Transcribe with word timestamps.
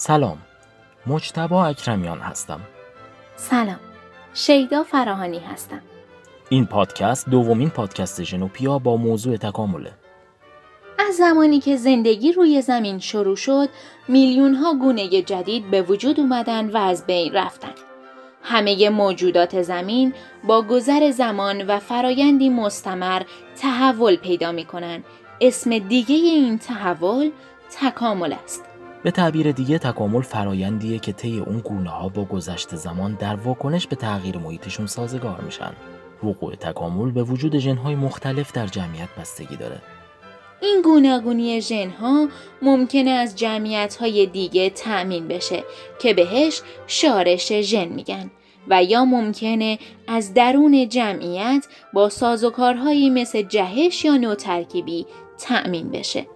سلام. 0.00 0.38
مجتبا 1.06 1.66
اکرمیان 1.66 2.18
هستم. 2.18 2.60
سلام. 3.36 3.80
شیدا 4.34 4.82
فراهانی 4.82 5.38
هستم. 5.38 5.80
این 6.48 6.66
پادکست 6.66 7.28
دومین 7.28 7.70
پادکست 7.70 8.22
ژنوپیا 8.22 8.78
با 8.78 8.96
موضوع 8.96 9.36
تکامله. 9.36 9.92
از 11.08 11.14
زمانی 11.14 11.60
که 11.60 11.76
زندگی 11.76 12.32
روی 12.32 12.62
زمین 12.62 12.98
شروع 12.98 13.36
شد 13.36 13.68
میلیون 14.08 14.54
ها 14.54 14.74
گونه 14.74 15.22
جدید 15.22 15.70
به 15.70 15.82
وجود 15.82 16.20
اومدن 16.20 16.70
و 16.70 16.76
از 16.76 17.06
بین 17.06 17.32
رفتن. 17.32 17.74
همه 18.42 18.88
موجودات 18.88 19.62
زمین 19.62 20.14
با 20.44 20.62
گذر 20.62 21.10
زمان 21.10 21.66
و 21.66 21.78
فرایندی 21.78 22.48
مستمر 22.48 23.22
تحول 23.56 24.16
پیدا 24.16 24.52
می 24.52 24.64
کنن. 24.64 25.04
اسم 25.40 25.78
دیگه 25.78 26.14
این 26.14 26.58
تحول 26.58 27.30
تکامل 27.80 28.32
است. 28.44 28.69
به 29.02 29.10
تعبیر 29.10 29.52
دیگه 29.52 29.78
تکامل 29.78 30.20
فرایندیه 30.20 30.98
که 30.98 31.12
طی 31.12 31.38
اون 31.38 31.58
گونه 31.58 31.90
ها 31.90 32.08
با 32.08 32.24
گذشت 32.24 32.76
زمان 32.76 33.14
در 33.14 33.36
واکنش 33.36 33.86
به 33.86 33.96
تغییر 33.96 34.38
محیطشون 34.38 34.86
سازگار 34.86 35.40
میشن. 35.40 35.72
وقوع 36.22 36.54
تکامل 36.54 37.10
به 37.10 37.22
وجود 37.22 37.58
ژنهای 37.58 37.94
مختلف 37.94 38.52
در 38.52 38.66
جمعیت 38.66 39.08
بستگی 39.18 39.56
داره. 39.56 39.82
این 40.62 40.82
گوناگونی 40.84 41.60
ژن 41.60 41.90
ها 41.90 42.28
ممکنه 42.62 43.10
از 43.10 43.36
جمعیت 43.36 43.96
های 43.96 44.26
دیگه 44.26 44.70
تأمین 44.70 45.28
بشه 45.28 45.64
که 46.00 46.14
بهش 46.14 46.62
شارش 46.86 47.52
ژن 47.52 47.88
میگن 47.88 48.30
و 48.68 48.84
یا 48.84 49.04
ممکنه 49.04 49.78
از 50.08 50.34
درون 50.34 50.88
جمعیت 50.88 51.66
با 51.92 52.08
سازوکارهایی 52.08 53.10
مثل 53.10 53.42
جهش 53.42 54.04
یا 54.04 54.16
نوترکیبی 54.16 55.06
تأمین 55.38 55.90
بشه. 55.90 56.26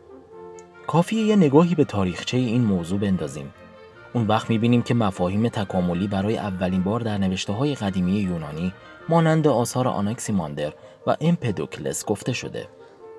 کافیه 0.86 1.22
یه 1.22 1.36
نگاهی 1.36 1.74
به 1.74 1.84
تاریخچه 1.84 2.36
این 2.36 2.64
موضوع 2.64 2.98
بندازیم. 2.98 3.54
اون 4.12 4.26
وقت 4.26 4.50
می‌بینیم 4.50 4.82
که 4.82 4.94
مفاهیم 4.94 5.48
تکاملی 5.48 6.06
برای 6.06 6.36
اولین 6.38 6.82
بار 6.82 7.00
در 7.00 7.18
نوشته 7.18 7.52
های 7.52 7.74
قدیمی 7.74 8.12
یونانی 8.12 8.72
مانند 9.08 9.46
آثار 9.46 9.88
آناکسیماندر 9.88 10.72
و 11.06 11.16
امپدوکلس 11.20 12.04
گفته 12.04 12.32
شده. 12.32 12.68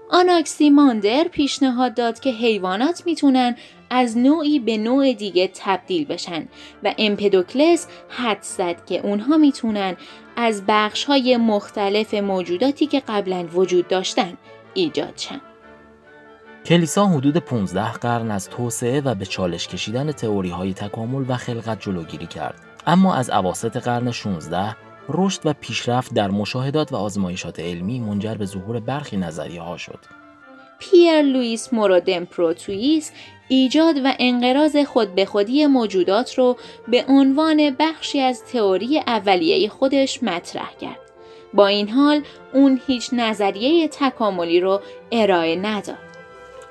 آناکسیماندر 0.10 1.24
پیشنهاد 1.32 1.94
داد 1.94 2.20
که 2.20 2.30
حیوانات 2.30 3.06
می‌تونن 3.06 3.56
از 3.90 4.18
نوعی 4.18 4.60
به 4.60 4.78
نوع 4.78 5.14
دیگه 5.14 5.52
تبدیل 5.56 6.06
بشن 6.06 6.48
و 6.84 6.94
امپدوکلس 6.98 7.88
حد 8.10 8.42
زد 8.42 8.86
که 8.86 9.00
اونها 9.00 9.38
می‌تونن 9.38 9.98
از 10.36 10.64
بخش 10.68 11.04
های 11.04 11.38
مختلف 11.38 12.14
موجوداتی 12.14 12.86
که 12.86 13.00
قبلا 13.08 13.48
وجود 13.54 13.88
داشتن 13.88 14.38
ایجاد 14.74 15.14
شن. 15.16 15.42
کلیسا 16.66 17.08
حدود 17.08 17.38
15 17.38 17.92
قرن 17.92 18.32
از 18.32 18.50
توسعه 18.50 19.02
و 19.02 19.16
به 19.16 19.26
چالش 19.26 19.68
کشیدن 19.68 20.12
تئوری 20.12 20.50
های 20.50 20.74
تکامل 20.74 21.26
و 21.28 21.36
خلقت 21.36 21.82
جلوگیری 21.82 22.28
کرد. 22.28 22.60
اما 22.88 23.16
از 23.16 23.30
اواسط 23.30 23.78
قرن 23.78 24.12
16 24.12 24.76
رشد 25.10 25.42
و 25.46 25.54
پیشرفت 25.54 26.14
در 26.14 26.32
مشاهدات 26.32 26.92
و 26.92 26.96
آزمایشات 26.96 27.60
علمی 27.60 28.00
منجر 28.00 28.36
به 28.36 28.46
ظهور 28.46 28.80
برخی 28.80 29.18
نظریه 29.18 29.62
ها 29.62 29.78
شد. 29.78 30.00
پیر 30.80 31.22
لوئیس 31.22 31.74
مورودم 31.74 32.26
پروتویس 32.26 33.12
ایجاد 33.48 33.96
و 34.04 34.14
انقراض 34.20 34.78
خود 34.78 35.16
به 35.16 35.26
خودی 35.26 35.66
موجودات 35.66 36.34
رو 36.34 36.58
به 36.88 37.06
عنوان 37.08 37.76
بخشی 37.80 38.20
از 38.20 38.44
تئوری 38.44 39.00
اولیه 39.00 39.70
خودش 39.70 40.24
مطرح 40.24 40.72
کرد. 40.82 41.00
با 41.54 41.68
این 41.68 41.90
حال 41.90 42.22
اون 42.54 42.82
هیچ 42.88 43.10
نظریه 43.14 43.88
تکاملی 43.88 44.60
رو 44.60 44.82
ارائه 45.12 45.56
نداد. 45.56 46.15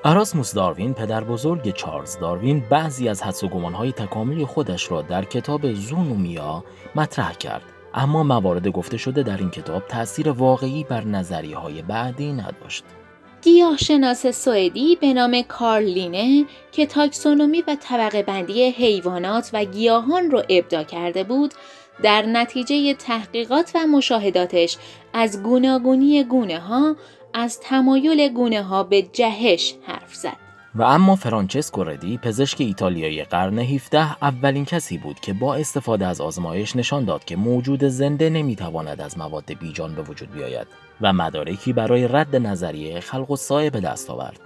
اراسموس 0.07 0.55
داروین 0.55 0.95
پدر 0.95 1.25
بزرگ 1.25 1.73
چارلز 1.75 2.19
داروین 2.19 2.65
بعضی 2.71 3.09
از 3.09 3.23
حدس 3.23 3.45
و 3.45 3.49
گمانهای 3.49 3.93
تکاملی 3.93 4.45
خودش 4.45 4.91
را 4.91 5.03
در 5.03 5.25
کتاب 5.25 5.73
زونومیا 5.73 6.65
مطرح 6.95 7.33
کرد 7.33 7.63
اما 7.95 8.23
موارد 8.23 8.69
گفته 8.69 8.97
شده 8.97 9.23
در 9.23 9.37
این 9.37 9.51
کتاب 9.51 9.83
تاثیر 9.89 10.31
واقعی 10.31 10.85
بر 10.85 11.05
نظریه 11.05 11.57
های 11.57 11.83
بعدی 11.83 12.33
نداشت. 12.33 12.85
گیاهشناس 13.43 14.27
سوئدی 14.27 14.97
به 14.97 15.13
نام 15.13 15.43
کارلینه 15.43 16.45
که 16.73 16.87
تاکسونومی 16.87 17.63
و 17.63 17.77
طبقه 17.81 18.23
بندی 18.23 18.65
حیوانات 18.65 19.51
و 19.53 19.65
گیاهان 19.65 20.31
رو 20.31 20.43
ابدا 20.49 20.83
کرده 20.83 21.25
بود 21.25 21.55
در 22.03 22.23
نتیجه 22.23 22.95
تحقیقات 22.95 23.73
و 23.75 23.87
مشاهداتش 23.87 24.77
از 25.13 25.43
گوناگونی 25.43 26.25
گونه 26.25 26.59
ها 26.59 26.97
از 27.35 27.61
تمایل 27.61 28.29
گونه 28.29 28.63
ها 28.63 28.83
به 28.83 29.03
جهش 29.03 29.75
حرف 29.87 30.15
زد. 30.15 30.37
و 30.75 30.83
اما 30.83 31.17
فرانچسکو 31.17 31.85
ردی 31.85 32.19
پزشک 32.19 32.61
ایتالیایی 32.61 33.25
قرن 33.25 33.59
17 33.59 33.99
اولین 34.23 34.65
کسی 34.65 34.99
بود 34.99 35.21
که 35.21 35.33
با 35.33 35.55
استفاده 35.55 36.07
از 36.07 36.21
آزمایش 36.21 36.77
نشان 36.77 37.05
داد 37.05 37.25
که 37.25 37.37
موجود 37.37 37.85
زنده 37.85 38.31
نمی‌تواند 38.31 39.01
از 39.01 39.19
مواد 39.19 39.53
بیجان 39.61 39.95
به 39.95 40.03
وجود 40.03 40.31
بیاید 40.31 40.67
و 41.01 41.13
مدارکی 41.13 41.73
برای 41.73 42.09
رد 42.09 42.37
نظریه 42.37 43.01
خلق 43.01 43.31
و 43.31 43.37
سایه 43.37 43.71
به 43.71 43.81
دست 43.81 44.11
آورد. 44.11 44.41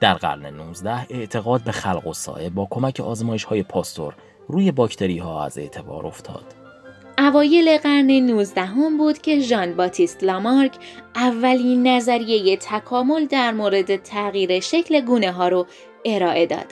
در 0.00 0.14
قرن 0.14 0.46
19 0.46 1.06
اعتقاد 1.10 1.64
به 1.64 1.72
خلق 1.72 2.06
و 2.06 2.12
سایه 2.12 2.50
با 2.50 2.68
کمک 2.70 3.00
آزمایش 3.00 3.44
های 3.44 3.62
پاستور 3.62 4.14
روی 4.48 4.72
باکتری 4.72 5.18
ها 5.18 5.44
از 5.44 5.58
اعتبار 5.58 6.06
افتاد. 6.06 6.63
اوایل 7.18 7.78
قرن 7.78 8.10
19 8.10 8.60
هم 8.60 8.98
بود 8.98 9.18
که 9.18 9.40
ژان 9.40 9.76
باتیست 9.76 10.24
لامارک 10.24 10.72
اولین 11.14 11.86
نظریه 11.86 12.56
تکامل 12.56 13.26
در 13.26 13.52
مورد 13.52 13.96
تغییر 13.96 14.60
شکل 14.60 15.00
گونه 15.00 15.32
ها 15.32 15.48
رو 15.48 15.66
ارائه 16.04 16.46
داد. 16.46 16.66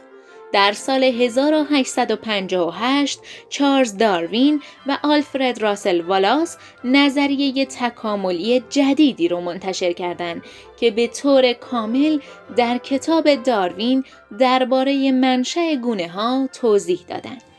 در 0.52 0.72
سال 0.72 1.04
1858 1.04 3.20
چارلز 3.48 3.96
داروین 3.96 4.62
و 4.86 4.98
آلفرد 5.02 5.62
راسل 5.62 6.00
والاس 6.00 6.56
نظریه 6.84 7.66
تکاملی 7.66 8.62
جدیدی 8.70 9.28
رو 9.28 9.40
منتشر 9.40 9.92
کردند 9.92 10.42
که 10.80 10.90
به 10.90 11.06
طور 11.06 11.52
کامل 11.52 12.18
در 12.56 12.78
کتاب 12.78 13.34
داروین 13.34 14.04
درباره 14.38 15.12
منشأ 15.12 15.74
گونه 15.74 16.08
ها 16.08 16.48
توضیح 16.52 17.00
دادند. 17.08 17.51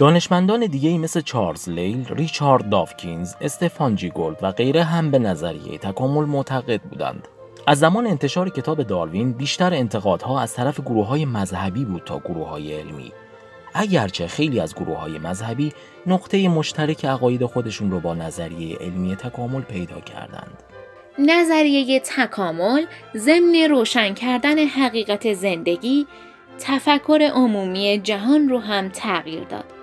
دانشمندان 0.00 0.66
دیگه 0.66 0.98
مثل 0.98 1.20
چارلز 1.20 1.68
لیل، 1.68 2.06
ریچارد 2.08 2.68
دافکینز، 2.68 3.34
استفان 3.40 3.94
جی 3.94 4.10
گولد 4.10 4.36
و 4.42 4.52
غیره 4.52 4.84
هم 4.84 5.10
به 5.10 5.18
نظریه 5.18 5.78
تکامل 5.78 6.24
معتقد 6.24 6.80
بودند. 6.82 7.28
از 7.66 7.78
زمان 7.78 8.06
انتشار 8.06 8.48
کتاب 8.48 8.82
داروین 8.82 9.32
بیشتر 9.32 9.74
انتقادها 9.74 10.40
از 10.40 10.54
طرف 10.54 10.80
گروه 10.80 11.06
های 11.06 11.24
مذهبی 11.24 11.84
بود 11.84 12.02
تا 12.04 12.18
گروه 12.18 12.48
های 12.48 12.74
علمی. 12.74 13.12
اگرچه 13.74 14.26
خیلی 14.26 14.60
از 14.60 14.74
گروه 14.74 14.98
های 14.98 15.18
مذهبی 15.18 15.72
نقطه 16.06 16.48
مشترک 16.48 17.04
عقاید 17.04 17.44
خودشون 17.44 17.90
رو 17.90 18.00
با 18.00 18.14
نظریه 18.14 18.76
علمی 18.76 19.16
تکامل 19.16 19.60
پیدا 19.60 20.00
کردند. 20.00 20.62
نظریه 21.18 22.00
تکامل 22.00 22.84
ضمن 23.16 23.54
روشن 23.70 24.14
کردن 24.14 24.58
حقیقت 24.58 25.32
زندگی 25.32 26.06
تفکر 26.58 27.30
عمومی 27.34 27.98
جهان 27.98 28.48
رو 28.48 28.58
هم 28.58 28.88
تغییر 28.88 29.44
داد. 29.44 29.79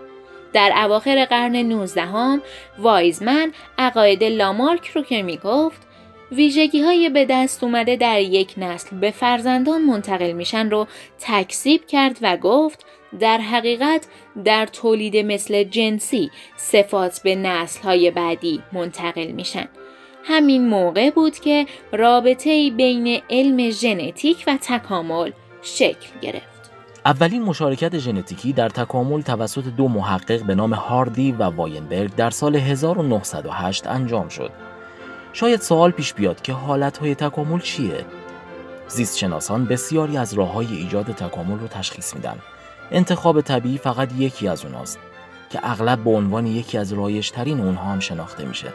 در 0.53 0.74
اواخر 0.75 1.25
قرن 1.25 1.56
19 1.56 2.02
هم 2.02 2.41
وایزمن 2.78 3.52
عقاید 3.78 4.24
لامارک 4.24 4.88
رو 4.88 5.02
که 5.02 5.22
می 5.22 5.38
گفت 5.38 5.88
ویژگی 6.31 6.81
های 6.81 7.09
به 7.09 7.25
دست 7.25 7.63
اومده 7.63 7.96
در 7.96 8.22
یک 8.22 8.53
نسل 8.57 8.97
به 8.97 9.12
فرزندان 9.12 9.81
منتقل 9.81 10.31
میشن 10.31 10.69
رو 10.69 10.88
تکسیب 11.19 11.86
کرد 11.86 12.18
و 12.22 12.38
گفت 12.38 12.86
در 13.19 13.38
حقیقت 13.38 14.07
در 14.46 14.66
تولید 14.66 15.18
مثل 15.18 15.63
جنسی 15.63 16.31
صفات 16.56 17.22
به 17.24 17.36
نسل 17.36 17.81
های 17.81 18.12
بعدی 18.12 18.62
منتقل 18.74 19.28
میشن. 19.31 19.68
همین 20.24 20.68
موقع 20.69 21.09
بود 21.09 21.40
که 21.40 21.66
رابطه 21.91 22.72
بین 22.72 23.22
علم 23.30 23.69
ژنتیک 23.69 24.44
و 24.48 24.57
تکامل 24.62 25.31
شکل 25.62 26.19
گرفت. 26.21 26.56
اولین 27.07 27.42
مشارکت 27.42 27.98
ژنتیکی 27.98 28.54
در 28.54 28.69
تکامل 28.69 29.21
توسط 29.21 29.63
دو 29.63 29.88
محقق 29.88 30.44
به 30.44 30.56
نام 30.56 30.74
هاردی 30.74 31.31
و 31.31 31.44
واینبرگ 31.44 32.15
در 32.15 32.30
سال 32.30 32.56
1908 32.56 33.88
انجام 33.88 34.30
شد. 34.30 34.51
شاید 35.33 35.62
سوال 35.62 35.92
پیش 35.92 36.13
بیاد 36.13 36.42
که 36.42 36.54
حالتهای 36.54 37.15
تکامل 37.15 37.59
چیه؟ 37.59 38.06
زیست 38.88 39.18
شناسان 39.18 39.65
بسیاری 39.65 40.18
از 40.18 40.33
راه 40.33 40.51
های 40.51 40.68
ایجاد 40.68 41.06
تکامل 41.06 41.59
رو 41.59 41.68
تشخیص 41.68 42.15
میدن. 42.15 42.38
انتخاب 42.92 43.42
طبیعی 43.42 43.77
فقط 43.77 44.09
یکی 44.18 44.48
از 44.48 44.65
اوناست 44.65 45.00
که 45.50 45.59
اغلب 45.63 46.04
به 46.04 46.09
عنوان 46.09 46.48
یکی 46.48 46.77
از 46.77 46.94
رایشترین 46.94 47.59
اونها 47.59 47.92
هم 47.92 48.00
شناخته 48.00 48.45
میشه. 48.45 48.68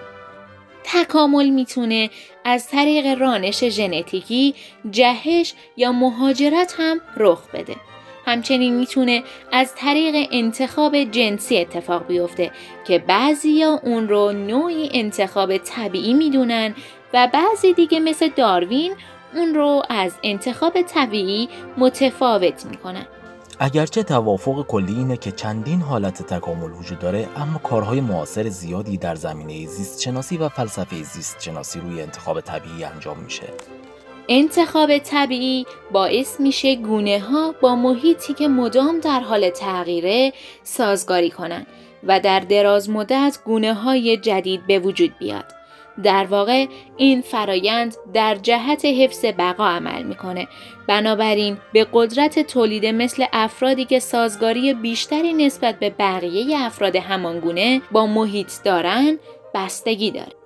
تکامل 0.84 1.48
می‌تونه 1.48 2.10
از 2.44 2.68
طریق 2.68 3.20
رانش 3.20 3.64
ژنتیکی، 3.64 4.54
جهش 4.90 5.54
یا 5.76 5.92
مهاجرت 5.92 6.74
هم 6.78 7.00
رخ 7.16 7.50
بده. 7.54 7.76
همچنین 8.24 8.78
می‌تونه 8.78 9.22
از 9.52 9.74
طریق 9.76 10.28
انتخاب 10.32 11.04
جنسی 11.04 11.58
اتفاق 11.58 12.06
بیفته 12.06 12.50
که 12.86 12.98
بعضیا 12.98 13.80
اون 13.82 14.08
رو 14.08 14.32
نوعی 14.32 14.90
انتخاب 14.92 15.56
طبیعی 15.56 16.14
می‌دونن 16.14 16.74
و 17.14 17.28
بعضی 17.32 17.72
دیگه 17.72 18.00
مثل 18.00 18.28
داروین 18.28 18.94
اون 19.34 19.54
رو 19.54 19.82
از 19.88 20.12
انتخاب 20.22 20.82
طبیعی 20.82 21.48
متفاوت 21.78 22.66
می‌کنن. 22.66 23.06
اگرچه 23.58 24.02
توافق 24.02 24.66
کلی 24.66 24.94
اینه 24.94 25.16
که 25.16 25.32
چندین 25.32 25.80
حالت 25.80 26.22
تکامل 26.22 26.70
وجود 26.70 26.98
داره 26.98 27.28
اما 27.36 27.58
کارهای 27.58 28.00
معاصر 28.00 28.48
زیادی 28.48 28.96
در 28.96 29.14
زمینه 29.14 29.66
زیست 29.66 30.00
شناسی 30.02 30.36
و 30.36 30.48
فلسفه 30.48 31.02
زیست 31.02 31.42
شناسی 31.42 31.80
روی 31.80 32.02
انتخاب 32.02 32.40
طبیعی 32.40 32.84
انجام 32.84 33.18
میشه 33.18 33.46
انتخاب 34.28 34.98
طبیعی 34.98 35.66
باعث 35.92 36.40
میشه 36.40 36.74
گونه 36.74 37.20
ها 37.20 37.54
با 37.60 37.76
محیطی 37.76 38.34
که 38.34 38.48
مدام 38.48 39.00
در 39.00 39.20
حال 39.20 39.50
تغییره 39.50 40.32
سازگاری 40.62 41.30
کنند 41.30 41.66
و 42.04 42.20
در 42.20 42.40
دراز 42.40 42.90
مدت 42.90 43.38
گونه 43.44 43.74
های 43.74 44.16
جدید 44.16 44.66
به 44.66 44.78
وجود 44.78 45.18
بیاد. 45.18 45.44
در 46.02 46.24
واقع 46.24 46.66
این 46.96 47.20
فرایند 47.20 47.96
در 48.14 48.34
جهت 48.34 48.84
حفظ 48.84 49.24
بقا 49.38 49.66
عمل 49.66 50.02
می‌کنه 50.02 50.48
بنابراین 50.88 51.56
به 51.72 51.86
قدرت 51.92 52.38
تولید 52.38 52.86
مثل 52.86 53.24
افرادی 53.32 53.84
که 53.84 53.98
سازگاری 53.98 54.74
بیشتری 54.74 55.32
نسبت 55.32 55.78
به 55.78 55.90
بقیه 55.90 56.58
افراد 56.60 56.96
همانگونه 56.96 57.82
با 57.92 58.06
محیط 58.06 58.52
دارن 58.64 59.18
بستگی 59.54 60.10
داره 60.10 60.41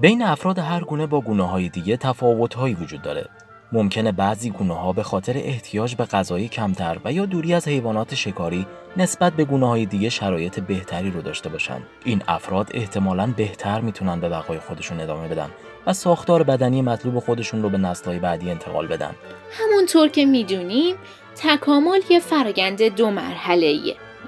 بین 0.00 0.22
افراد 0.22 0.58
هر 0.58 0.80
گونه 0.80 1.06
با 1.06 1.20
گونه 1.20 1.48
های 1.48 1.68
دیگه 1.68 1.96
تفاوت 1.96 2.54
هایی 2.54 2.74
وجود 2.74 3.02
داره 3.02 3.28
ممکنه 3.72 4.12
بعضی 4.12 4.50
گونه 4.50 4.74
ها 4.74 4.92
به 4.92 5.02
خاطر 5.02 5.32
احتیاج 5.36 5.94
به 5.94 6.04
غذای 6.04 6.48
کمتر 6.48 6.98
و 7.04 7.12
یا 7.12 7.26
دوری 7.26 7.54
از 7.54 7.68
حیوانات 7.68 8.14
شکاری 8.14 8.66
نسبت 8.96 9.32
به 9.32 9.44
گونه 9.44 9.68
های 9.68 9.86
دیگه 9.86 10.08
شرایط 10.08 10.60
بهتری 10.60 11.10
رو 11.10 11.22
داشته 11.22 11.48
باشن. 11.48 11.82
این 12.04 12.22
افراد 12.28 12.70
احتمالاً 12.74 13.34
بهتر 13.36 13.80
می‌تونن 13.80 14.20
به 14.20 14.28
بقای 14.28 14.58
خودشون 14.58 15.00
ادامه 15.00 15.28
بدن 15.28 15.50
و 15.86 15.92
ساختار 15.92 16.42
بدنی 16.42 16.82
مطلوب 16.82 17.18
خودشون 17.18 17.62
رو 17.62 17.68
به 17.68 17.78
نسل‌های 17.78 18.18
بعدی 18.18 18.50
انتقال 18.50 18.86
بدن. 18.86 19.14
همونطور 19.52 20.08
که 20.08 20.26
می‌دونیم 20.26 20.96
تکامل 21.36 22.00
یه 22.10 22.18
فرایند 22.18 22.82
دو 22.82 23.10
مرحله 23.10 23.66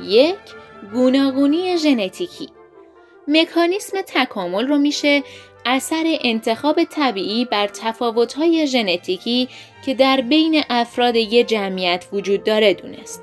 یک 0.02 0.36
گوناگونی 0.92 1.78
ژنتیکی 1.78 2.48
مکانیسم 3.28 3.96
تکامل 4.06 4.68
رو 4.68 4.78
میشه 4.78 5.22
اثر 5.66 6.16
انتخاب 6.20 6.84
طبیعی 6.84 7.44
بر 7.44 7.66
تفاوت‌های 7.66 8.66
ژنتیکی 8.66 9.48
که 9.86 9.94
در 9.94 10.20
بین 10.20 10.62
افراد 10.70 11.16
یک 11.16 11.48
جمعیت 11.48 12.06
وجود 12.12 12.44
داره 12.44 12.74
دونست. 12.74 13.22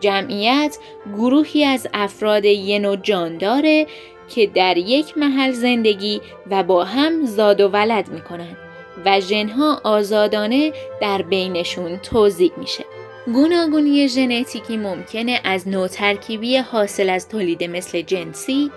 جمعیت 0.00 0.78
گروهی 1.16 1.64
از 1.64 1.88
افراد 1.94 2.44
یه 2.44 2.78
نوع 2.78 2.96
جانداره 2.96 3.86
که 4.34 4.46
در 4.46 4.78
یک 4.78 5.18
محل 5.18 5.52
زندگی 5.52 6.20
و 6.50 6.62
با 6.62 6.84
هم 6.84 7.26
زاد 7.26 7.60
و 7.60 7.68
ولد 7.68 8.08
می‌کنن 8.08 8.56
و 9.04 9.20
ژنها 9.20 9.80
آزادانه 9.84 10.72
در 11.00 11.22
بینشون 11.22 11.98
توضیح 11.98 12.52
میشه. 12.56 12.84
گوناگونی 13.26 14.08
ژنتیکی 14.08 14.76
ممکنه 14.76 15.40
از 15.44 15.68
نوع 15.68 15.88
ترکیبی 15.88 16.56
حاصل 16.56 17.10
از 17.10 17.28
تولید 17.28 17.64
مثل 17.64 18.02
جنسی، 18.02 18.70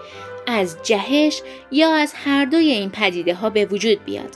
از 0.47 0.77
جهش 0.83 1.41
یا 1.71 1.95
از 1.95 2.13
هر 2.15 2.45
دوی 2.45 2.71
این 2.71 2.89
پدیده 2.89 3.33
ها 3.33 3.49
به 3.49 3.65
وجود 3.65 4.05
بیاد. 4.05 4.29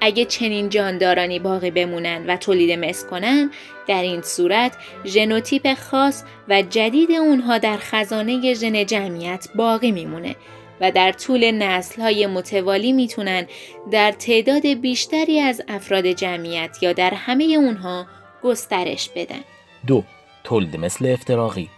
اگه 0.00 0.24
چنین 0.24 0.68
جاندارانی 0.68 1.38
باقی 1.38 1.70
بمونن 1.70 2.26
و 2.26 2.36
تولید 2.36 2.78
مثل 2.78 3.08
کنن 3.08 3.50
در 3.88 4.02
این 4.02 4.22
صورت 4.22 4.76
ژنوتیپ 5.04 5.74
خاص 5.74 6.22
و 6.48 6.62
جدید 6.62 7.12
اونها 7.12 7.58
در 7.58 7.76
خزانه 7.76 8.54
ژن 8.54 8.86
جمعیت 8.86 9.48
باقی 9.54 9.92
میمونه 9.92 10.36
و 10.80 10.90
در 10.90 11.12
طول 11.12 11.50
نسل 11.50 12.02
های 12.02 12.26
متوالی 12.26 12.92
می‌تونن 12.92 13.46
در 13.90 14.12
تعداد 14.12 14.66
بیشتری 14.66 15.40
از 15.40 15.62
افراد 15.68 16.06
جمعیت 16.06 16.78
یا 16.82 16.92
در 16.92 17.14
همه 17.14 17.44
اونها 17.44 18.06
گسترش 18.42 19.10
بدن. 19.16 19.40
دو 19.86 20.04
تولید 20.44 20.76
مثل 20.76 21.06
افتراقی 21.06 21.70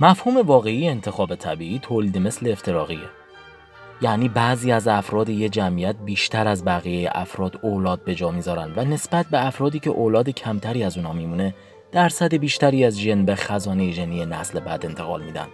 مفهوم 0.00 0.36
واقعی 0.36 0.88
انتخاب 0.88 1.34
طبیعی 1.34 1.78
تولید 1.78 2.18
مثل 2.18 2.50
افتراقیه. 2.50 3.08
یعنی 4.02 4.28
بعضی 4.28 4.72
از 4.72 4.88
افراد 4.88 5.28
یه 5.28 5.48
جمعیت 5.48 5.96
بیشتر 6.04 6.48
از 6.48 6.64
بقیه 6.64 7.10
افراد 7.12 7.58
اولاد 7.62 8.04
به 8.04 8.14
جا 8.14 8.30
می‌ذارن 8.30 8.72
و 8.76 8.84
نسبت 8.84 9.26
به 9.26 9.46
افرادی 9.46 9.78
که 9.78 9.90
اولاد 9.90 10.30
کمتری 10.30 10.84
از 10.84 10.96
اونا 10.96 11.12
میمونه 11.12 11.54
درصد 11.92 12.34
بیشتری 12.34 12.84
از 12.84 13.00
ژن 13.00 13.24
به 13.24 13.34
خزانه 13.34 13.90
ژنی 13.90 14.26
نسل 14.26 14.60
بعد 14.60 14.86
انتقال 14.86 15.22
میدن. 15.22 15.46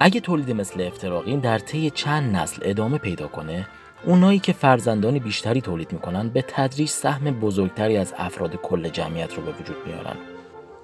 اگه 0.00 0.20
تولید 0.20 0.50
مثل 0.50 0.80
افتراقی 0.80 1.36
در 1.36 1.58
طی 1.58 1.90
چند 1.90 2.36
نسل 2.36 2.62
ادامه 2.64 2.98
پیدا 2.98 3.26
کنه 3.26 3.66
اونایی 4.04 4.38
که 4.38 4.52
فرزندان 4.52 5.18
بیشتری 5.18 5.60
تولید 5.60 5.92
می‌کنن 5.92 6.28
به 6.28 6.44
تدریج 6.48 6.88
سهم 6.88 7.30
بزرگتری 7.30 7.96
از 7.96 8.14
افراد 8.18 8.56
کل 8.56 8.88
جمعیت 8.88 9.34
رو 9.34 9.42
به 9.42 9.50
وجود 9.50 9.76
میارن. 9.86 10.16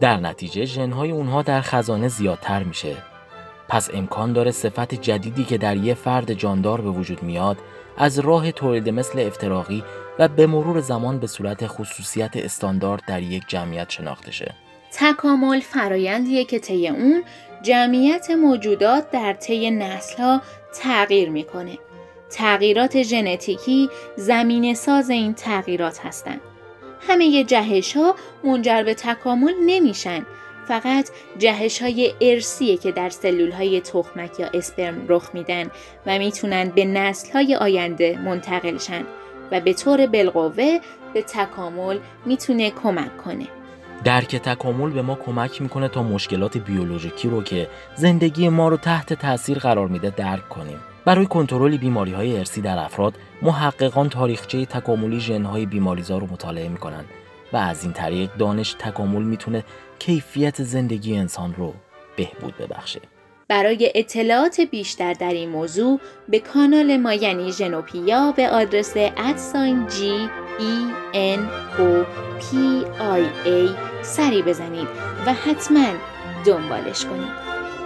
در 0.00 0.16
نتیجه 0.16 0.64
ژنهای 0.64 1.10
اونها 1.10 1.42
در 1.42 1.60
خزانه 1.60 2.08
زیادتر 2.08 2.62
میشه 2.62 2.96
پس 3.68 3.90
امکان 3.94 4.32
داره 4.32 4.50
صفت 4.50 4.94
جدیدی 4.94 5.44
که 5.44 5.58
در 5.58 5.76
یه 5.76 5.94
فرد 5.94 6.32
جاندار 6.32 6.80
به 6.80 6.90
وجود 6.90 7.22
میاد 7.22 7.58
از 7.96 8.18
راه 8.18 8.52
تولید 8.52 8.88
مثل 8.88 9.18
افتراقی 9.18 9.84
و 10.18 10.28
به 10.28 10.46
مرور 10.46 10.80
زمان 10.80 11.18
به 11.18 11.26
صورت 11.26 11.66
خصوصیت 11.66 12.36
استاندارد 12.36 13.02
در 13.06 13.22
یک 13.22 13.42
جمعیت 13.48 13.90
شناخته 13.90 14.32
شه. 14.32 14.54
تکامل 14.92 15.60
فرایندیه 15.60 16.44
که 16.44 16.58
طی 16.58 16.88
اون 16.88 17.24
جمعیت 17.62 18.30
موجودات 18.30 19.10
در 19.10 19.32
طی 19.32 19.70
نسلها 19.70 20.42
تغییر 20.74 21.30
می‌کنه. 21.30 21.78
تغییرات 22.30 23.02
ژنتیکی 23.02 23.88
زمین 24.16 24.74
ساز 24.74 25.10
این 25.10 25.34
تغییرات 25.34 26.06
هستند. 26.06 26.40
همه 27.08 27.44
جهش 27.44 27.96
ها 27.96 28.14
منجر 28.44 28.82
به 28.82 28.94
تکامل 28.94 29.54
نمیشن 29.66 30.26
فقط 30.68 31.10
جهش 31.38 31.82
های 31.82 32.14
ارسیه 32.20 32.76
که 32.76 32.92
در 32.92 33.08
سلول 33.08 33.52
های 33.52 33.80
تخمک 33.80 34.40
یا 34.40 34.48
اسپرم 34.54 35.04
رخ 35.08 35.30
میدن 35.34 35.70
و 36.06 36.18
می‌تونن 36.18 36.68
به 36.68 36.84
نسل 36.84 37.32
های 37.32 37.54
آینده 37.54 38.18
منتقل 38.24 38.78
شن 38.78 39.04
و 39.50 39.60
به 39.60 39.72
طور 39.72 40.06
بالقوه 40.06 40.78
به 41.14 41.22
تکامل 41.22 41.98
می‌تونه 42.26 42.70
کمک 42.70 43.16
کنه. 43.16 43.46
درک 44.04 44.36
تکامل 44.36 44.90
به 44.90 45.02
ما 45.02 45.14
کمک 45.14 45.62
می‌کنه 45.62 45.88
تا 45.88 46.02
مشکلات 46.02 46.58
بیولوژیکی 46.58 47.28
رو 47.28 47.42
که 47.42 47.68
زندگی 47.96 48.48
ما 48.48 48.68
رو 48.68 48.76
تحت 48.76 49.12
تاثیر 49.12 49.58
قرار 49.58 49.88
میده 49.88 50.10
درک 50.10 50.48
کنیم. 50.48 50.78
برای 51.04 51.26
کنترل 51.26 51.76
بیماری 51.76 52.12
های 52.12 52.38
ارسی 52.38 52.60
در 52.60 52.78
افراد 52.78 53.14
محققان 53.42 54.08
تاریخچه 54.08 54.66
تکاملی 54.66 55.20
ژنهای 55.20 55.66
بیماریزا 55.66 56.18
رو 56.18 56.26
مطالعه 56.32 56.68
می‌کنن 56.68 57.04
و 57.52 57.56
از 57.56 57.84
این 57.84 57.92
طریق 57.92 58.30
دانش 58.38 58.76
تکامل 58.78 59.22
می‌تونه 59.22 59.64
کیفیت 59.98 60.62
زندگی 60.62 61.16
انسان 61.16 61.54
رو 61.54 61.74
بهبود 62.16 62.56
ببخشه. 62.56 63.00
برای 63.48 63.92
اطلاعات 63.94 64.60
بیشتر 64.60 65.12
در 65.12 65.32
این 65.32 65.48
موضوع 65.48 66.00
به 66.28 66.38
کانال 66.38 66.96
ما 66.96 67.14
یعنی 67.14 67.52
ژنوپیا 67.52 68.32
به 68.36 68.48
آدرس 68.48 68.92
ادساین 68.96 69.86
جی 69.86 70.28
ای 70.58 70.86
ان 71.14 71.48
او 71.78 72.04
پی 72.40 72.84
آی 73.00 73.26
ای 73.44 73.70
سری 74.02 74.42
بزنید 74.42 74.88
و 75.26 75.32
حتما 75.32 75.86
دنبالش 76.46 77.04
کنید. 77.04 77.59